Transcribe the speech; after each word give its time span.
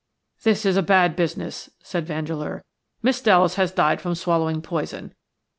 "This 0.41 0.65
is 0.65 0.77
a 0.77 0.81
bad 0.81 1.15
business," 1.15 1.69
said 1.83 2.07
Vandeleur. 2.07 2.63
"Miss 3.03 3.21
Dallas 3.21 3.53
has 3.53 3.71
died 3.71 4.01
from 4.01 4.15
swallowing 4.15 4.59
poison. 4.63 5.13